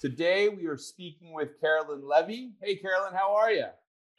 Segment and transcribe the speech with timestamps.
[0.00, 2.52] Today we are speaking with Carolyn Levy.
[2.62, 3.64] Hey, Carolyn, how are you?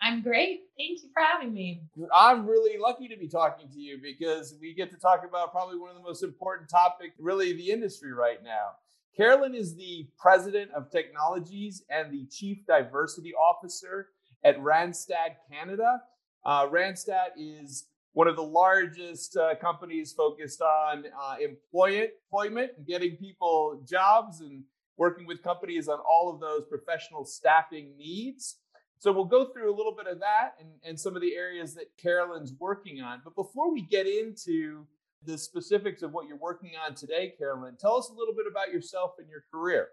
[0.02, 0.64] I'm great.
[0.78, 1.84] Thank you for having me.
[2.14, 5.80] I'm really lucky to be talking to you because we get to talk about probably
[5.80, 8.72] one of the most important topics, really, the industry right now.
[9.16, 14.10] Carolyn is the president of technologies and the chief diversity officer
[14.44, 16.02] at Randstad Canada.
[16.46, 22.86] Uh, Randstad is one of the largest uh, companies focused on uh, employment, employment and
[22.86, 24.64] getting people jobs and
[25.00, 28.58] working with companies on all of those professional staffing needs.
[29.00, 31.74] So we'll go through a little bit of that and, and some of the areas
[31.76, 33.22] that Carolyn's working on.
[33.24, 34.86] But before we get into
[35.24, 38.74] the specifics of what you're working on today, Carolyn, tell us a little bit about
[38.74, 39.88] yourself and your career.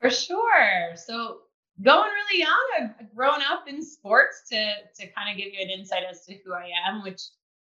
[0.00, 0.96] For sure.
[0.96, 1.40] So
[1.82, 5.70] going really young, I've grown up in sports to to kind of give you an
[5.70, 7.20] insight as to who I am, which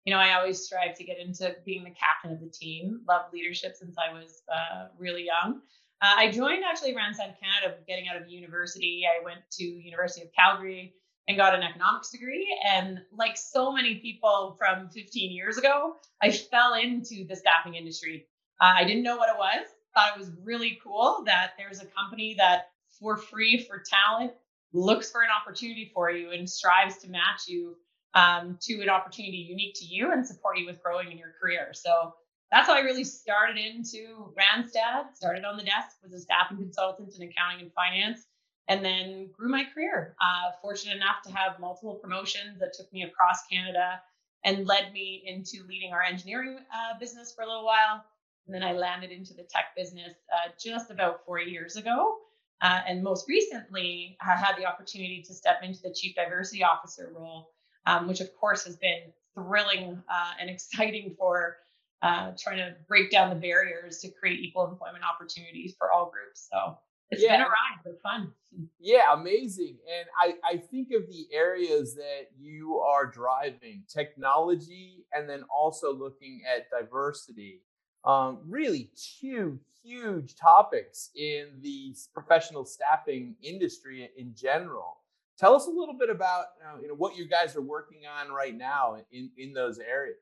[0.05, 3.01] you know I always strive to get into being the captain of the team.
[3.07, 5.61] Love leadership since I was uh, really young.
[6.01, 9.03] Uh, I joined actually Randstad Canada getting out of university.
[9.05, 10.93] I went to University of Calgary
[11.27, 12.47] and got an economics degree.
[12.73, 18.27] And like so many people from 15 years ago, I fell into the staffing industry.
[18.61, 19.67] Uh, I didn't know what it was.
[19.95, 24.33] Thought it was really cool that there's a company that for free for talent
[24.73, 27.75] looks for an opportunity for you and strives to match you
[28.13, 31.69] um, to an opportunity unique to you and support you with growing in your career.
[31.73, 32.13] So
[32.51, 35.15] that's how I really started into Randstad.
[35.15, 38.25] Started on the desk, was a staffing consultant in accounting and finance,
[38.67, 40.15] and then grew my career.
[40.21, 43.99] Uh, fortunate enough to have multiple promotions that took me across Canada
[44.43, 48.03] and led me into leading our engineering uh, business for a little while.
[48.45, 52.17] And then I landed into the tech business uh, just about four years ago.
[52.61, 57.11] Uh, and most recently, I had the opportunity to step into the chief diversity officer
[57.15, 57.49] role,
[57.85, 59.01] um, which of course has been
[59.33, 61.57] thrilling uh, and exciting for
[62.01, 66.47] uh, trying to break down the barriers to create equal employment opportunities for all groups.
[66.51, 66.77] So
[67.11, 67.37] it's yeah.
[67.37, 68.31] been a ride, but fun.
[68.79, 69.77] Yeah, amazing.
[69.97, 75.93] And I, I think of the areas that you are driving technology and then also
[75.93, 77.61] looking at diversity.
[78.03, 84.97] Um, really, two huge topics in the professional staffing industry in general.
[85.37, 88.31] Tell us a little bit about uh, you know, what you guys are working on
[88.31, 90.17] right now in, in those areas.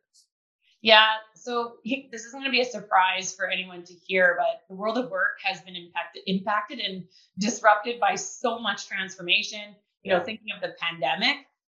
[0.84, 4.76] Yeah, so this isn't going to be a surprise for anyone to hear, but the
[4.76, 7.06] world of work has been impacted, impacted and
[7.40, 9.76] disrupted by so much transformation.
[10.04, 11.38] You know, thinking of the pandemic,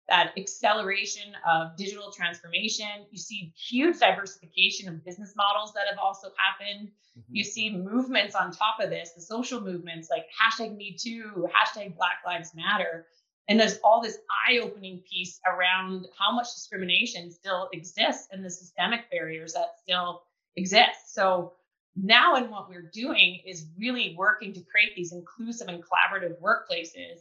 [0.10, 2.88] that acceleration of digital transformation.
[3.12, 6.90] You see huge diversification of business models that have also happened.
[6.90, 7.36] Mm-hmm.
[7.36, 11.96] You see movements on top of this, the social movements like hashtag Me Too, hashtag
[11.96, 13.06] Black Lives Matter,
[13.48, 14.18] and there's all this
[14.48, 20.24] eye-opening piece around how much discrimination still exists and the systemic barriers that still
[20.56, 21.14] exist.
[21.14, 21.54] So
[21.96, 27.20] now and what we're doing is really working to create these inclusive and collaborative workplaces.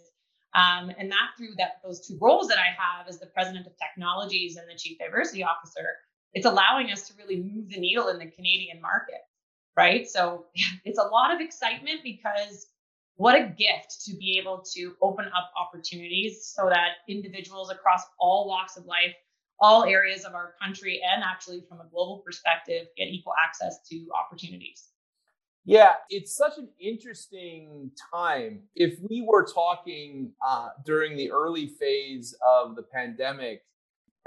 [0.54, 3.72] Um, and that through that those two roles that I have as the president of
[3.76, 5.96] technologies and the chief diversity officer,
[6.32, 9.20] it's allowing us to really move the needle in the Canadian market.
[9.76, 10.08] Right.
[10.08, 10.46] So
[10.84, 12.66] it's a lot of excitement because
[13.16, 18.48] what a gift to be able to open up opportunities so that individuals across all
[18.48, 19.14] walks of life,
[19.60, 24.06] all areas of our country, and actually from a global perspective, get equal access to
[24.14, 24.88] opportunities.
[25.64, 28.60] Yeah, it's such an interesting time.
[28.74, 33.62] If we were talking uh, during the early phase of the pandemic,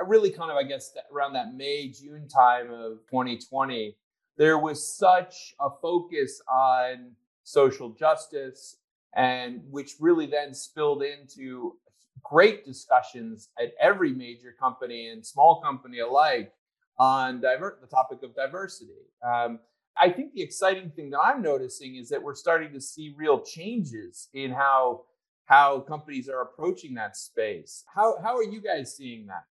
[0.03, 3.95] really kind of, I guess, around that May, June time of 2020,
[4.37, 7.11] there was such a focus on
[7.47, 8.75] social justice,
[9.15, 11.77] and which really then spilled into
[12.21, 16.51] great discussions at every major company and small company alike
[16.99, 18.91] on diver- the topic of diversity.
[19.25, 19.59] Um,
[19.99, 23.39] I think the exciting thing that I'm noticing is that we're starting to see real
[23.39, 25.05] changes in how
[25.45, 27.85] how companies are approaching that space.
[27.95, 29.45] How how are you guys seeing that?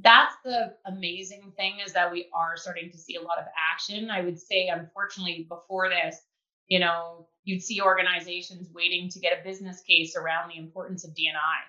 [0.00, 4.10] That's the amazing thing is that we are starting to see a lot of action.
[4.10, 6.20] I would say, unfortunately, before this,
[6.68, 11.10] you know, you'd see organizations waiting to get a business case around the importance of
[11.10, 11.60] DNI.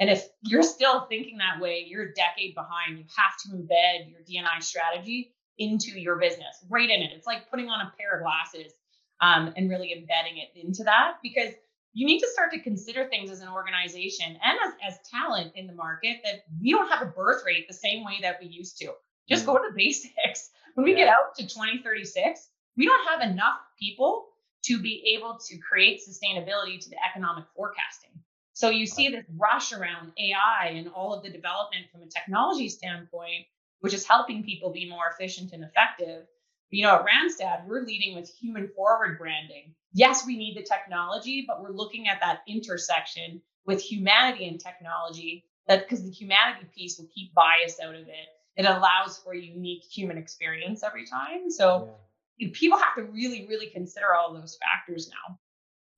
[0.00, 2.98] And if you're still thinking that way, you're a decade behind.
[2.98, 7.10] You have to embed your DNI strategy into your business, right in it.
[7.14, 8.72] It's like putting on a pair of glasses.
[9.20, 11.54] um, and really embedding it into that because
[11.92, 15.66] you need to start to consider things as an organization and as, as talent in
[15.66, 18.76] the market that we don't have a birth rate the same way that we used
[18.78, 18.92] to.
[19.28, 20.50] Just go to the basics.
[20.74, 21.04] When we yeah.
[21.04, 24.26] get out to 2036, we don't have enough people
[24.64, 28.10] to be able to create sustainability to the economic forecasting.
[28.54, 32.68] So you see this rush around AI and all of the development from a technology
[32.68, 33.46] standpoint,
[33.80, 36.26] which is helping people be more efficient and effective.
[36.70, 39.74] You know, at Randstad, we're leading with human forward branding.
[39.92, 45.44] Yes, we need the technology, but we're looking at that intersection with humanity and technology
[45.68, 48.28] that because the humanity piece will keep bias out of it.
[48.56, 51.50] It allows for unique human experience every time.
[51.50, 51.94] So.
[52.38, 55.38] People have to really, really consider all those factors now.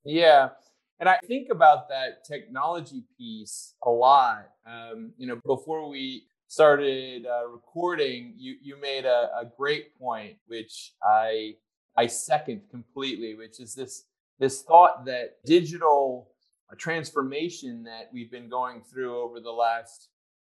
[0.04, 0.50] Yeah.
[0.98, 4.48] And I think about that technology piece a lot.
[4.66, 10.36] Um, you know, before we started uh, recording, you you made a, a great point,
[10.46, 11.56] which I
[11.96, 14.04] I second completely, which is this
[14.38, 16.30] this thought that digital
[16.78, 20.08] transformation that we've been going through over the last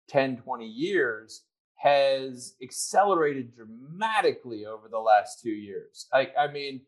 [0.08, 1.42] 10, 20 years
[1.76, 6.06] has accelerated dramatically over the last two years.
[6.12, 6.80] I, I mean,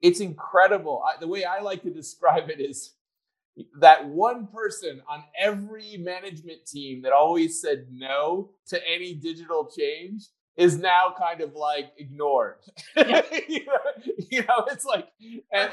[0.00, 1.02] it's incredible.
[1.06, 2.92] I, the way I like to describe it is
[3.80, 10.24] that one person on every management team that always said no to any digital change
[10.56, 12.56] is now kind of like ignored.
[12.96, 13.22] Yeah.
[13.48, 15.08] you, know, you, know, it's like,
[15.52, 15.70] and,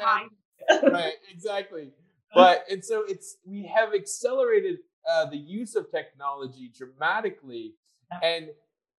[0.70, 1.92] and, right, exactly.
[2.34, 4.78] But and so it's we have accelerated
[5.10, 7.74] uh, the use of technology dramatically,
[8.22, 8.50] and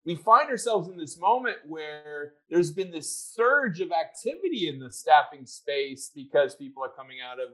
[0.05, 4.91] we find ourselves in this moment where there's been this surge of activity in the
[4.91, 7.51] staffing space because people are coming out of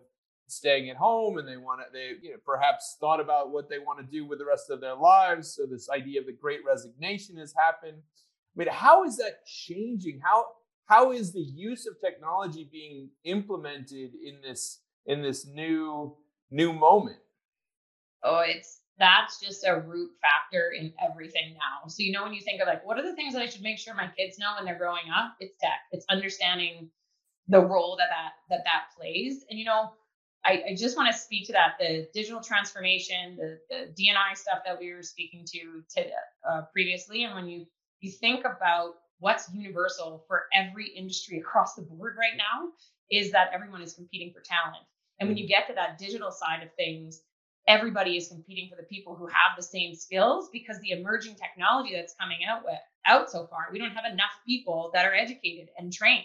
[0.47, 3.79] staying at home and they want to they you know perhaps thought about what they
[3.79, 5.55] want to do with the rest of their lives.
[5.55, 7.99] So this idea of the great resignation has happened.
[7.99, 10.21] I mean how is that changing?
[10.25, 10.47] How
[10.87, 16.17] how is the use of technology being implemented in this in this new
[16.51, 17.19] new moment?
[18.23, 22.41] Oh it's that's just a root factor in everything now so you know when you
[22.41, 24.55] think of like what are the things that i should make sure my kids know
[24.57, 26.89] when they're growing up it's tech it's understanding
[27.49, 29.93] the role that that that that plays and you know
[30.45, 34.61] I, I just want to speak to that the digital transformation, the, the DNI stuff
[34.65, 36.07] that we were speaking to, to
[36.49, 37.25] uh, previously.
[37.25, 37.67] And when you,
[38.01, 42.69] you think about what's universal for every industry across the board right now,
[43.11, 44.85] is that everyone is competing for talent.
[45.19, 45.49] And when you mm.
[45.49, 47.23] get to that digital side of things,
[47.69, 51.95] everybody is competing for the people who have the same skills because the emerging technology
[51.95, 55.69] that's coming out with out so far, we don't have enough people that are educated
[55.79, 56.25] and trained.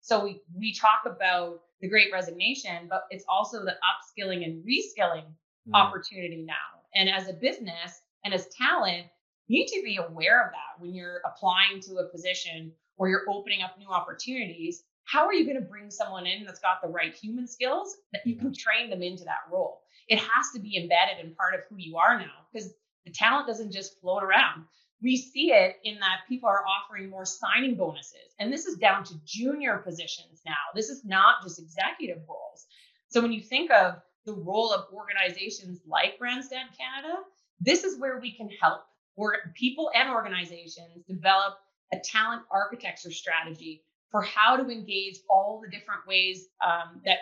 [0.00, 5.26] So we we talk about the great resignation, but it's also the upskilling and reskilling
[5.68, 5.74] mm.
[5.74, 6.54] opportunity now.
[6.94, 9.06] And as a business and as talent,
[9.48, 13.24] you need to be aware of that when you're applying to a position or you're
[13.28, 14.84] opening up new opportunities.
[15.04, 18.26] How are you going to bring someone in that's got the right human skills that
[18.26, 19.83] you can train them into that role?
[20.08, 22.72] It has to be embedded and part of who you are now because
[23.04, 24.64] the talent doesn't just float around
[25.04, 28.34] we see it in that people are offering more signing bonuses.
[28.38, 30.54] And this is down to junior positions now.
[30.74, 32.66] This is not just executive roles.
[33.10, 37.18] So when you think of the role of organizations like Randstad Canada,
[37.60, 38.80] this is where we can help
[39.16, 41.58] or people and organizations develop
[41.92, 47.18] a talent architecture strategy for how to engage all the different ways um, that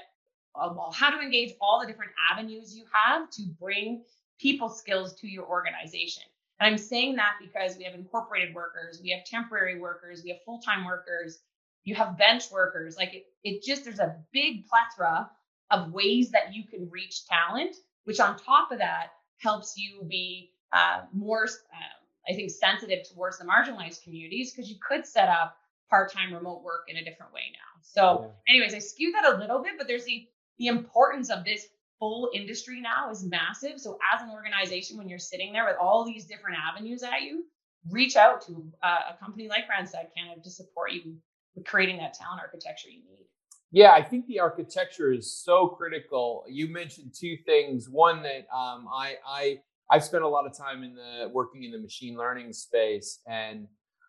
[0.55, 4.03] how to engage all the different avenues you have to bring
[4.41, 6.25] people skills to your organization.
[6.61, 10.39] And I'm saying that because we have incorporated workers, we have temporary workers, we have
[10.45, 11.41] full time workers,
[11.85, 12.97] you have bench workers.
[12.97, 15.31] Like it, it just, there's a big plethora
[15.71, 20.51] of ways that you can reach talent, which on top of that helps you be
[20.73, 25.57] uh, more, uh, I think, sensitive towards the marginalized communities because you could set up
[25.91, 27.81] part-time remote work in a different way now.
[27.83, 28.55] So, yeah.
[28.55, 30.27] anyways, I skewed that a little bit, but there's the
[30.59, 31.67] the importance of this
[31.99, 33.79] full industry now is massive.
[33.79, 37.45] So as an organization, when you're sitting there with all these different avenues at you,
[37.91, 41.17] reach out to uh, a company like Randstad Canada to support you
[41.55, 43.27] with creating that talent architecture you need.
[43.71, 46.45] Yeah, I think the architecture is so critical.
[46.49, 47.89] You mentioned two things.
[47.89, 51.73] One that um, I I I've spent a lot of time in the working in
[51.73, 53.67] the machine learning space, and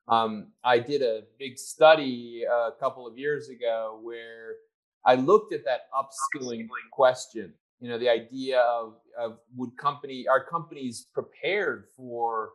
[0.09, 4.55] um, I did a big study a couple of years ago where
[5.05, 10.41] I looked at that upskilling question you know the idea of, of would company are
[10.41, 12.51] companies prepared for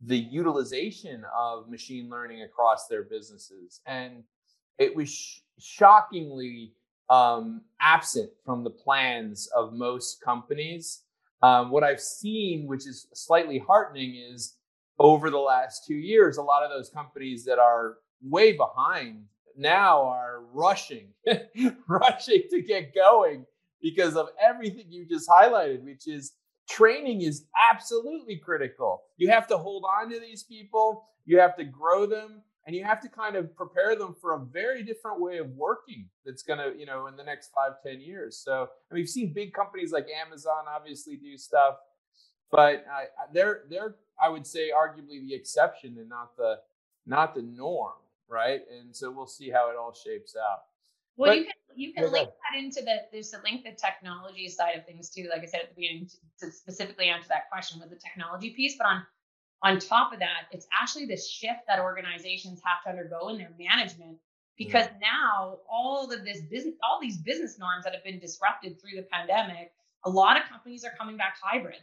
[0.00, 3.82] the utilization of machine learning across their businesses?
[3.86, 4.24] And
[4.78, 6.72] it was sh- shockingly
[7.10, 11.02] um, absent from the plans of most companies.
[11.42, 14.54] Um, what i've seen which is slightly heartening is
[15.00, 19.24] over the last two years a lot of those companies that are way behind
[19.56, 21.08] now are rushing,
[21.88, 23.46] rushing to get going
[23.80, 26.32] because of everything you just highlighted, which is
[26.68, 29.02] training is absolutely critical.
[29.16, 32.84] You have to hold on to these people, you have to grow them, and you
[32.84, 36.58] have to kind of prepare them for a very different way of working that's going
[36.58, 38.36] to, you know, in the next five, ten years.
[38.38, 41.76] So, and we've seen big companies like Amazon obviously do stuff,
[42.50, 46.60] but uh, they're, they're, I would say, arguably the exception and not the,
[47.04, 47.94] not the norm,
[48.32, 48.60] right?
[48.80, 50.60] And so we'll see how it all shapes out.
[51.16, 54.48] Well, but, you can you can link that into the there's a link the technology
[54.48, 55.28] side of things too.
[55.30, 56.08] Like I said at the beginning,
[56.40, 59.02] to, specifically answer that question with the technology piece, but on
[59.62, 63.52] on top of that, it's actually this shift that organizations have to undergo in their
[63.58, 64.18] management
[64.58, 65.00] because mm.
[65.00, 69.06] now all of this business, all these business norms that have been disrupted through the
[69.10, 69.72] pandemic,
[70.04, 71.78] a lot of companies are coming back hybrid.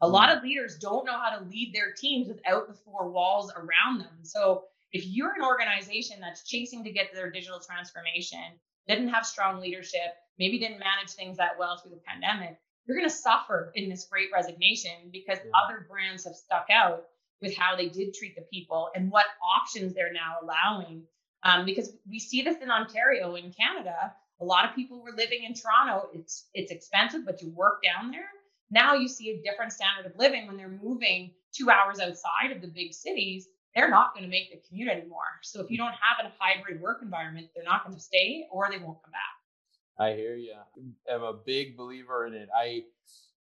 [0.00, 0.12] A mm.
[0.12, 3.98] lot of leaders don't know how to lead their teams without the four walls around
[3.98, 4.22] them.
[4.22, 9.60] So if you're an organization that's chasing to get their digital transformation, didn't have strong
[9.60, 13.88] leadership, maybe didn't manage things that well through the pandemic, you're going to suffer in
[13.88, 15.50] this great resignation because yeah.
[15.64, 17.04] other brands have stuck out
[17.40, 21.02] with how they did treat the people and what options they're now allowing.
[21.42, 25.44] Um, because we see this in Ontario, in Canada, a lot of people were living
[25.44, 26.08] in Toronto.
[26.12, 28.28] It's it's expensive, but you work down there.
[28.70, 32.60] Now you see a different standard of living when they're moving two hours outside of
[32.60, 35.38] the big cities they're not going to make the commute anymore.
[35.42, 38.68] So if you don't have a hybrid work environment, they're not going to stay or
[38.70, 39.36] they won't come back.
[39.98, 40.54] I hear you.
[41.12, 42.48] I'm a big believer in it.
[42.56, 42.84] I,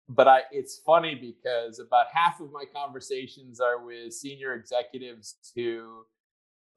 [0.09, 6.05] but I, it's funny because about half of my conversations are with senior executives who,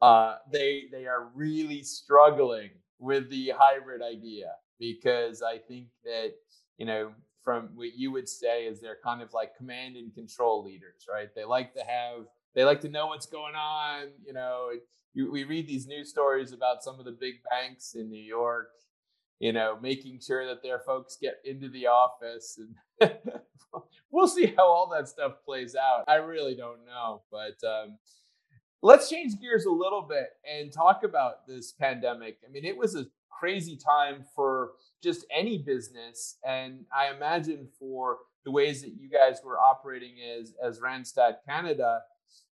[0.01, 6.33] uh, they they are really struggling with the hybrid idea because I think that
[6.77, 7.11] you know
[7.43, 11.29] from what you would say is they're kind of like command and control leaders, right?
[11.35, 12.25] They like to have
[12.55, 14.07] they like to know what's going on.
[14.25, 14.71] You know,
[15.13, 18.69] you, we read these news stories about some of the big banks in New York,
[19.39, 22.59] you know, making sure that their folks get into the office.
[22.99, 23.11] And
[24.11, 26.05] we'll see how all that stuff plays out.
[26.07, 27.21] I really don't know.
[27.31, 27.97] But um,
[28.81, 32.37] let's change gears a little bit and talk about this pandemic.
[32.47, 36.37] I mean, it was a crazy time for just any business.
[36.45, 42.01] And I imagine for the ways that you guys were operating as, as Randstad Canada,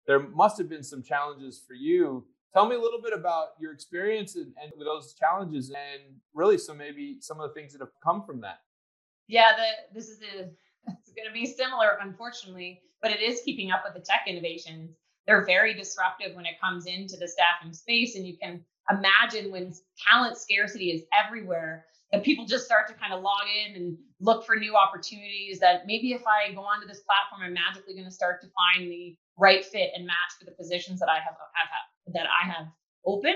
[0.06, 2.26] there must have been some challenges for you.
[2.54, 6.78] Tell me a little bit about your experience and, and those challenges, and really some
[6.78, 8.60] maybe some of the things that have come from that.
[9.28, 10.50] Yeah, the, this is a,
[10.88, 14.96] it's going to be similar, unfortunately, but it is keeping up with the tech innovations.
[15.28, 19.74] They're very disruptive when it comes into the staffing space, and you can imagine when
[20.10, 24.46] talent scarcity is everywhere that people just start to kind of log in and look
[24.46, 28.12] for new opportunities that maybe if I go onto this platform, I'm magically going to
[28.12, 32.14] start to find the right fit and match for the positions that I have, have
[32.14, 32.68] that I have
[33.06, 33.36] open.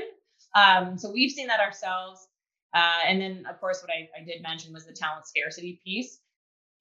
[0.56, 2.28] Um, so we've seen that ourselves.
[2.74, 6.20] Uh, and then, of course, what I, I, did mention was the talent scarcity piece.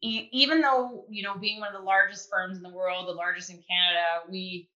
[0.03, 3.51] Even though, you know, being one of the largest firms in the world, the largest
[3.51, 4.71] in Canada, we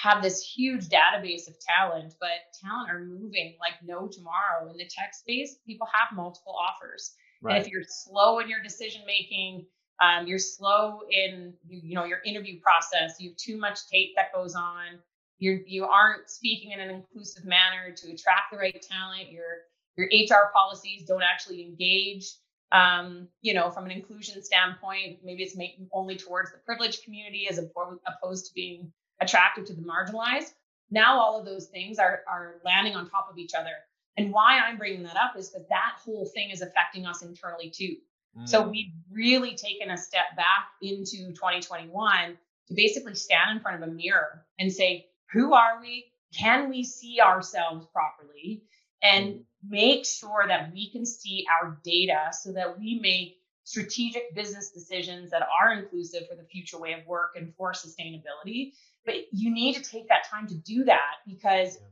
[0.00, 4.70] have this huge database of talent, but talent are moving like no tomorrow.
[4.70, 7.14] In the tech space, people have multiple offers.
[7.42, 7.56] Right.
[7.56, 9.66] And if you're slow in your decision making,
[10.00, 14.10] um, you're slow in you, you know your interview process, you have too much tape
[14.16, 14.98] that goes on,
[15.38, 20.06] you you aren't speaking in an inclusive manner to attract the right talent, your your
[20.06, 22.30] HR policies don't actually engage
[22.70, 27.48] um, you know, from an inclusion standpoint, maybe it's making only towards the privileged community
[27.48, 30.52] as opposed to being attractive to the marginalized.
[30.90, 33.72] Now all of those things are are landing on top of each other.
[34.16, 37.70] And why I'm bringing that up is that that whole thing is affecting us internally
[37.70, 37.96] too.
[38.36, 38.48] Mm.
[38.48, 42.36] So we've really taken a step back into 2021
[42.68, 46.06] to basically stand in front of a mirror and say, who are we?
[46.36, 48.64] Can we see ourselves properly?
[49.02, 49.42] And mm.
[49.68, 53.37] make sure that we can see our data so that we make
[53.68, 58.72] strategic business decisions that are inclusive for the future way of work and for sustainability.
[59.04, 61.86] But you need to take that time to do that because yeah.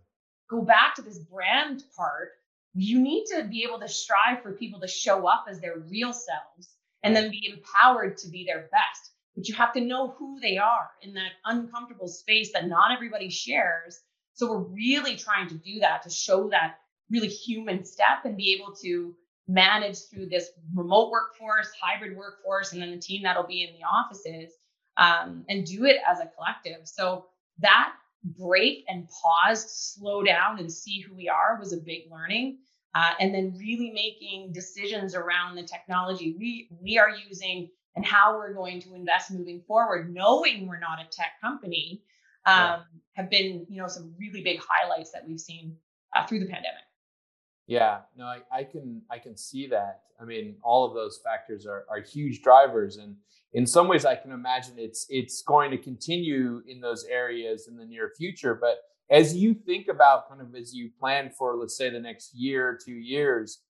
[0.49, 2.31] go back to this brand part.
[2.73, 6.15] You need to be able to strive for people to show up as their real
[6.15, 6.71] selves
[7.03, 9.11] and then be empowered to be their best.
[9.35, 13.29] But you have to know who they are in that uncomfortable space that not everybody
[13.29, 14.01] shares.
[14.33, 16.79] So we're really trying to do that to show that
[17.11, 19.15] really human step and be able to
[19.49, 23.85] manage through this remote workforce, hybrid workforce, and then the team that'll be in the
[23.85, 24.53] offices
[24.97, 26.87] um, and do it as a collective.
[26.87, 27.27] So
[27.61, 27.93] that
[28.25, 32.59] break and pause, slow down and see who we are was a big learning.
[32.95, 38.37] Uh, and then really making decisions around the technology we we are using and how
[38.37, 42.03] we're going to invest moving forward, knowing we're not a tech company,
[42.47, 42.81] um, yeah.
[43.13, 45.77] have been you know some really big highlights that we've seen
[46.15, 46.85] uh, through the pandemic.
[47.67, 50.03] Yeah, no, I, I can I can see that.
[50.21, 53.17] I mean, all of those factors are are huge drivers, and
[53.55, 57.77] in some ways, I can imagine it's it's going to continue in those areas in
[57.77, 58.55] the near future.
[58.55, 58.79] But
[59.11, 62.69] as you think about kind of as you plan for, let's say, the next year
[62.69, 63.61] or two years,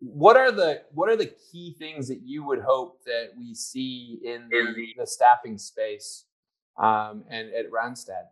[0.00, 4.18] what are the what are the key things that you would hope that we see
[4.24, 6.24] in the, the staffing space
[6.78, 8.26] um, and at Randstad?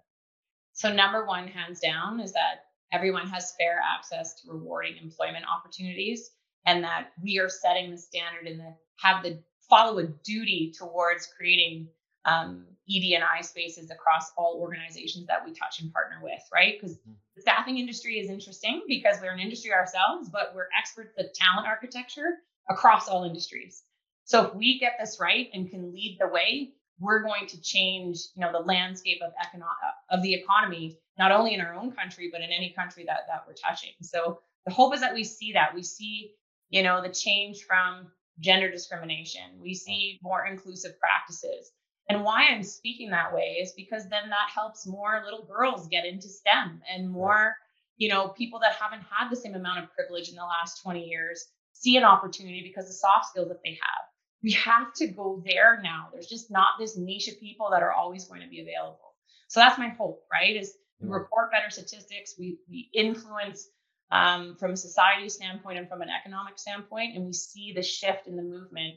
[0.73, 6.31] So number one, hands down, is that everyone has fair access to rewarding employment opportunities
[6.67, 11.27] and that we are setting the standard and the, have the follow a duty towards
[11.27, 11.89] creating
[12.25, 16.75] um, ED&I spaces across all organizations that we touch and partner with, right?
[16.79, 17.13] Because mm-hmm.
[17.37, 21.67] the staffing industry is interesting because we're an industry ourselves, but we're experts at talent
[21.67, 23.85] architecture across all industries.
[24.25, 28.19] So if we get this right and can lead the way, we're going to change,
[28.35, 29.65] you know, the landscape of econo-
[30.11, 33.45] of the economy, not only in our own country, but in any country that that
[33.47, 33.93] we're touching.
[34.03, 36.33] So the hope is that we see that we see,
[36.71, 38.09] you know, the change from
[38.41, 39.43] gender discrimination.
[39.61, 41.71] We see more inclusive practices.
[42.09, 46.07] And why I'm speaking that way is because then that helps more little girls get
[46.07, 47.55] into STEM and more,
[47.99, 51.05] you know, people that haven't had the same amount of privilege in the last 20
[51.05, 54.11] years see an opportunity because of soft skills that they have
[54.43, 56.09] we have to go there now.
[56.13, 59.15] There's just not this niche of people that are always going to be available.
[59.49, 60.57] So that's my hope, right?
[60.57, 63.69] Is we report better statistics, we we influence
[64.11, 68.27] um, from a society standpoint and from an economic standpoint, and we see the shift
[68.27, 68.95] in the movement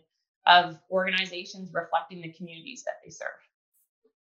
[0.48, 3.30] of organizations reflecting the communities that they serve.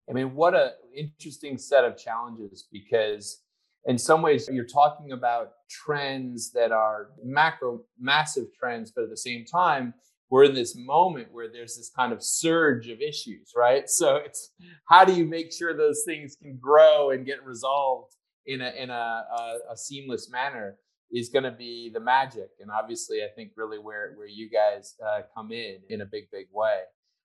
[0.10, 3.42] I mean, what a interesting set of challenges because
[3.86, 9.18] in some ways you're talking about trends that are macro massive trends, but at the
[9.18, 9.94] same time,
[10.30, 13.84] we're in this moment where there's this kind of surge of issues, right?
[13.90, 14.52] So it's
[14.90, 18.90] how do you make sure those things can grow and get resolved in a in
[18.90, 20.78] a, a, a seamless manner
[21.12, 24.96] is going to be the magic, and obviously, I think really where where you guys
[25.06, 26.82] uh, come in in a big big way.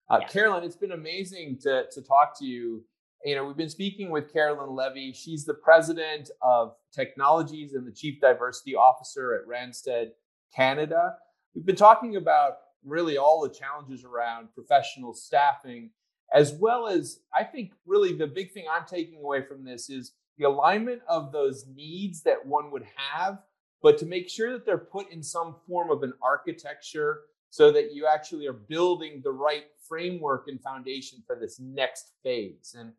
[0.08, 0.28] Uh, yeah.
[0.28, 2.84] Carolyn, it's been amazing to to talk to you.
[3.24, 5.12] You know, we've been speaking with Carolyn Levy.
[5.12, 10.10] She's the president of technologies and the chief diversity officer at Randstad
[10.54, 11.14] Canada.
[11.54, 15.90] We've been talking about really all the challenges around professional staffing,
[16.32, 20.12] as well as I think really the big thing I'm taking away from this is
[20.38, 23.38] the alignment of those needs that one would have,
[23.82, 27.92] but to make sure that they're put in some form of an architecture so that
[27.92, 32.76] you actually are building the right framework and foundation for this next phase.
[32.78, 32.92] And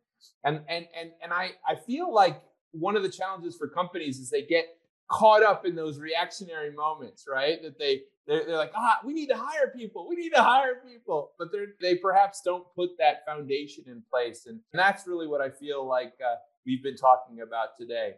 [0.44, 2.42] and and and and I I feel like
[2.72, 4.78] one of the challenges for companies is they get
[5.12, 7.62] caught up in those reactionary moments, right?
[7.62, 10.08] That they they're, they're like, ah, we need to hire people.
[10.08, 14.46] We need to hire people, but they they perhaps don't put that foundation in place,
[14.48, 18.16] and and that's really what I feel like uh, we've been talking about today.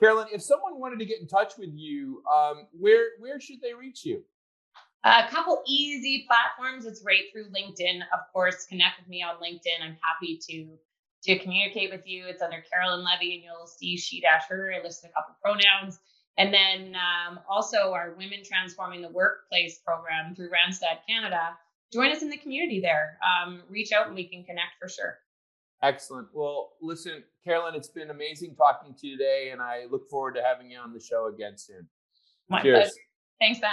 [0.00, 3.74] Carolyn, if someone wanted to get in touch with you, um, where where should they
[3.74, 4.22] reach you?
[5.04, 6.86] A couple easy platforms.
[6.86, 8.00] It's right through LinkedIn.
[8.12, 9.82] Of course, connect with me on LinkedIn.
[9.82, 10.78] I'm happy to
[11.22, 12.24] to communicate with you.
[12.26, 14.72] It's under Carolyn Levy, and you'll see she dash her.
[14.74, 15.98] I listed a couple pronouns.
[16.38, 21.56] And then um, also our Women Transforming the Workplace program through Randstad Canada.
[21.92, 23.18] Join us in the community there.
[23.24, 25.18] Um, reach out and we can connect for sure.
[25.82, 26.28] Excellent.
[26.32, 30.42] Well, listen, Carolyn, it's been amazing talking to you today, and I look forward to
[30.42, 31.88] having you on the show again soon.
[32.48, 32.78] My Cheers.
[32.78, 32.92] Pleasure.
[33.40, 33.70] Thanks, Ben.